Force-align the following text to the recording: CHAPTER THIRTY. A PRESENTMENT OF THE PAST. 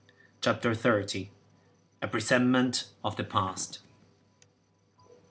CHAPTER 0.41 0.73
THIRTY. 0.73 1.31
A 2.01 2.07
PRESENTMENT 2.07 2.89
OF 3.03 3.17
THE 3.17 3.23
PAST. 3.23 3.81